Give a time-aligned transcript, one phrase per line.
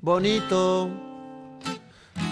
[0.00, 0.90] bonito.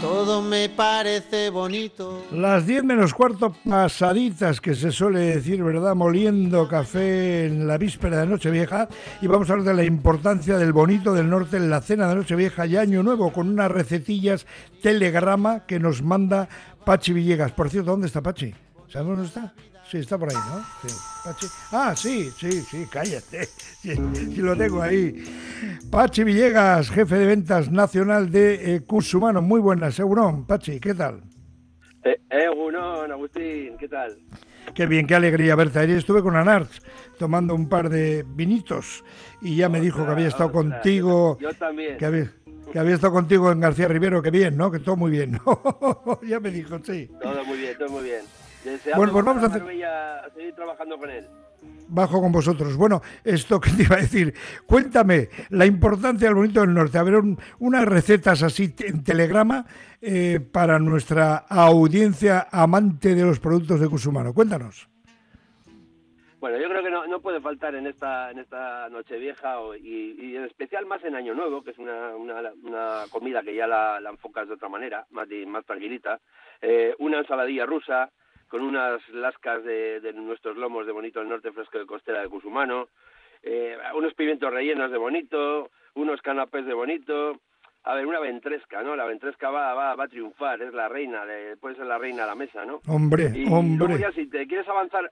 [0.00, 2.26] Todo me parece bonito.
[2.30, 5.94] Las 10 menos cuarto pasaditas que se suele decir, ¿verdad?
[5.94, 8.88] Moliendo café en la víspera de Nochevieja
[9.22, 12.16] y vamos a hablar de la importancia del bonito del norte en la cena de
[12.16, 14.46] Nochevieja y Año Nuevo con unas recetillas
[14.82, 16.48] telegrama que nos manda
[16.84, 17.52] Pachi Villegas.
[17.52, 18.54] Por cierto, ¿dónde está Pachi?
[18.88, 19.54] ¿Sabes dónde está?
[19.90, 20.64] Sí, está por ahí, ¿no?
[20.82, 20.96] Sí.
[21.24, 21.46] Pachi.
[21.70, 23.48] Ah, sí, sí, sí, cállate.
[23.86, 25.22] Sí, sí, lo tengo ahí.
[25.92, 29.40] Pachi Villegas, jefe de ventas nacional de eh, Curso Humano.
[29.40, 30.44] Muy buenas, Segurón.
[30.44, 31.22] Pachi, ¿qué tal?
[32.02, 32.46] Eh, eh
[33.12, 34.18] Agustín, ¿qué tal?
[34.74, 35.78] Qué bien, qué alegría verte.
[35.78, 36.82] Ayer estuve con Anarch
[37.16, 39.04] tomando un par de vinitos
[39.40, 41.38] y ya me dijo que había estado contigo.
[41.40, 41.96] Yo, también.
[41.96, 42.32] Que había,
[42.72, 44.68] que había estado contigo en García Rivero, que bien, ¿no?
[44.68, 45.38] Que todo muy bien.
[46.26, 47.08] ya me dijo, sí.
[47.22, 48.22] Todo muy bien, todo muy bien
[48.96, 49.62] bueno, pues vamos a, hacer...
[50.34, 51.26] seguir trabajando con él.
[51.88, 52.76] Bajo con vosotros.
[52.76, 54.34] Bueno, esto que te iba a decir,
[54.66, 56.98] cuéntame la importancia del bonito del norte.
[56.98, 57.20] A ver,
[57.58, 59.66] unas recetas así en telegrama
[60.00, 64.34] eh, para nuestra audiencia amante de los productos de Cusumano.
[64.34, 64.88] Cuéntanos.
[66.38, 70.44] Bueno, yo creo que no, puede faltar en esta en esta Nochevieja y, y en
[70.44, 74.54] especial más en Año Nuevo, que es una, una, comida que ya la, enfocas de
[74.54, 76.20] otra manera, más, más tranquilita.
[76.60, 78.12] Eh, una ensaladilla rusa,
[78.48, 82.88] con unas lascas de, nuestros lomos de bonito del norte fresco de costera de Cusumano,
[83.42, 87.40] eh, unos pimientos rellenos de bonito, unos canapés de bonito,
[87.84, 88.96] a ver, una ventresca, ¿no?
[88.96, 92.22] La ventresca va, va, va a triunfar, es la reina, de, puede ser la reina
[92.22, 92.80] de la mesa, ¿no?
[92.88, 93.98] Hombre, hombre.
[93.98, 95.10] ya si te quieres avanzar,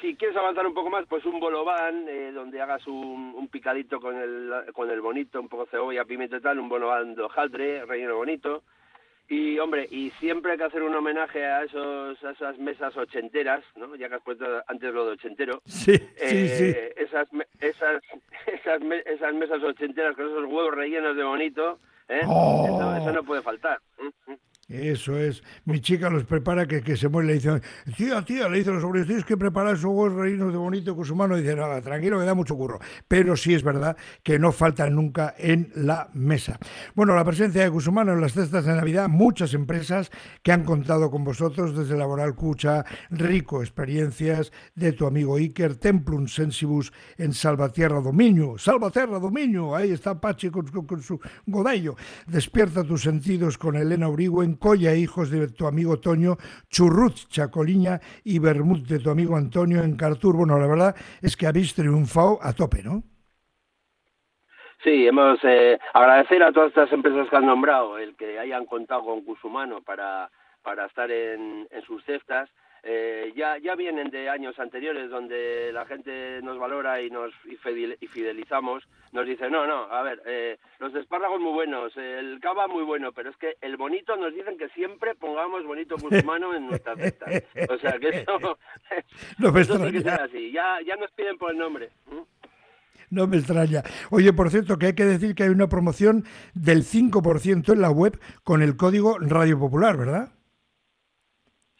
[0.00, 4.00] si quieres avanzar un poco más, pues un bolobán, eh, donde hagas un, un, picadito
[4.00, 7.84] con el, con el bonito, un poco cebolla, pimiento y tal, un bolobán de hojaldre,
[7.84, 8.64] relleno bonito,
[9.28, 13.64] y hombre, y siempre hay que hacer un homenaje a esos a esas mesas ochenteras,
[13.74, 13.96] ¿no?
[13.96, 15.60] Ya que has puesto antes lo de ochentero.
[15.64, 16.64] Sí, sí, sí.
[16.64, 17.28] Eh, esas,
[17.60, 18.02] esas,
[18.46, 22.22] esas, esas mesas ochenteras con esos huevos rellenos de bonito, ¿eh?
[22.26, 22.94] Oh.
[23.00, 23.80] eso, no puede faltar.
[24.68, 25.44] Eso es.
[25.64, 27.28] Mi chica los prepara que, que se muere.
[27.28, 27.60] Le dice,
[27.96, 31.04] tía, tía, le dice los sobrinos, tienes que preparar esos huevos reinos de bonito con
[31.04, 31.38] su mano.
[31.38, 32.80] Y dice, nada, tranquilo, que da mucho curro.
[33.06, 36.58] Pero sí es verdad que no faltan nunca en la mesa.
[36.96, 40.10] Bueno, la presencia de Cusumano en las cestas de Navidad, muchas empresas
[40.42, 46.26] que han contado con vosotros, desde Laboral Cucha, Rico Experiencias, de tu amigo Iker, Templum
[46.26, 48.58] Sensibus en Salvatierra Dominio.
[48.58, 50.66] Salvatierra Dominio, ahí está Pachi con,
[51.02, 51.94] su godello.
[52.26, 54.08] Despierta tus sentidos con Elena
[54.56, 56.36] Urigüen Colla, hijos de tu amigo Toño,
[56.68, 60.36] Churrut, Chacoliña y Bermud de tu amigo Antonio en Cartur.
[60.36, 63.02] Bueno, la verdad es que habéis triunfado a tope, ¿no?
[64.82, 69.04] Sí, hemos eh, agradecer a todas estas empresas que han nombrado el que hayan contado
[69.04, 70.30] con Cusumano para,
[70.62, 72.48] para estar en, en sus cestas
[72.88, 78.06] eh, ya, ya vienen de años anteriores donde la gente nos valora y nos y
[78.06, 82.84] fidelizamos, nos dice, no, no, a ver, eh, los espárragos muy buenos, el cava muy
[82.84, 86.94] bueno, pero es que el bonito nos dicen que siempre pongamos bonito humano en nuestra
[86.94, 87.26] fiesta.
[87.68, 88.38] O sea, que eso,
[89.38, 91.90] no me eso que así, ya, ya nos piden por el nombre.
[93.10, 93.82] No me extraña.
[94.10, 96.24] Oye, por cierto, que hay que decir que hay una promoción
[96.54, 100.35] del 5% en la web con el código Radio Popular, ¿verdad?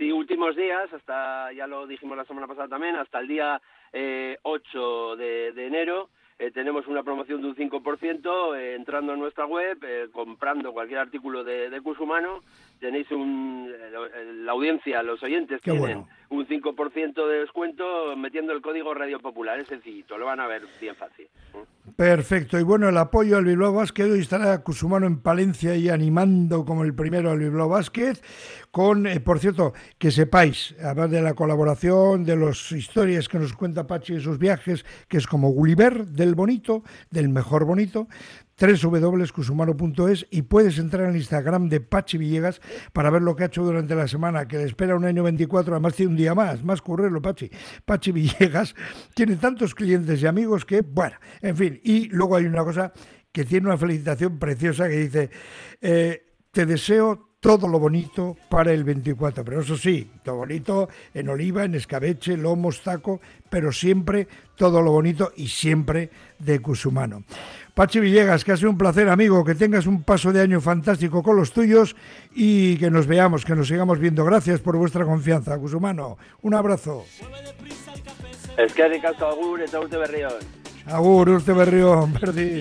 [0.00, 3.60] Sí, últimos días, hasta, ya lo dijimos la semana pasada también, hasta el día
[3.92, 9.20] eh, 8 de, de enero eh, tenemos una promoción de un 5% eh, entrando en
[9.20, 12.42] nuestra web, eh, comprando cualquier artículo de, de Cusumano,
[12.80, 13.70] tenéis un,
[14.42, 19.66] la audiencia, los oyentes tienen un 5% de descuento metiendo el código Radio Popular, es
[19.66, 21.28] sencillito, lo van a ver bien fácil.
[21.96, 26.64] Perfecto, y bueno, el apoyo al Bilbao Basket, hoy estará Cusumano en Palencia y animando
[26.64, 28.14] como el primero al Bilbao Basket,
[28.70, 33.88] con, por cierto, que sepáis, además de la colaboración, de las historias que nos cuenta
[33.88, 38.06] Pachi de sus viajes, que es como Gulliver del bonito, del mejor bonito,
[38.60, 42.60] www.cusumano.es y puedes entrar en el Instagram de Pachi Villegas
[42.92, 45.74] para ver lo que ha hecho durante la semana, que le espera un año 24,
[45.74, 47.50] además tiene un día más, más currerlo Pachi.
[47.84, 48.74] Pachi Villegas
[49.14, 52.92] tiene tantos clientes y amigos que, bueno, en fin, y luego hay una cosa
[53.32, 55.30] que tiene una felicitación preciosa que dice,
[55.80, 59.44] eh, te deseo todo lo bonito para el 24.
[59.44, 64.92] Pero eso sí, todo bonito en oliva, en escabeche, lomo, taco, pero siempre todo lo
[64.92, 67.24] bonito y siempre de Cusumano.
[67.74, 71.22] Pachi Villegas, que ha sido un placer, amigo, que tengas un paso de año fantástico
[71.22, 71.96] con los tuyos
[72.34, 74.24] y que nos veamos, que nos sigamos viendo.
[74.24, 76.18] Gracias por vuestra confianza, Cusumano.
[76.42, 77.04] Un abrazo.
[78.58, 80.32] Es que agur, eta urte berrión.
[80.86, 82.60] Agur, urte berrión, perdí.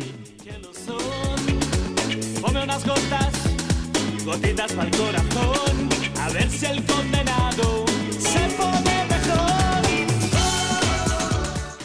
[4.38, 5.90] Para el corazón,
[6.20, 7.86] a ver si el condenado
[8.20, 9.84] se pone mejor.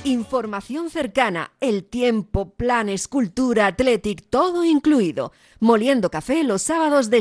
[0.05, 5.33] Información cercana, el tiempo, planes, cultura, athletic, todo incluido.
[5.59, 7.13] Moliendo café los sábados de